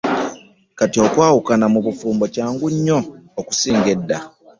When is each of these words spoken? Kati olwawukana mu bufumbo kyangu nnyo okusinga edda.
Kati 0.77 0.97
olwawukana 1.05 1.65
mu 1.73 1.79
bufumbo 1.85 2.25
kyangu 2.33 2.65
nnyo 2.73 2.99
okusinga 3.39 3.87
edda. 3.95 4.17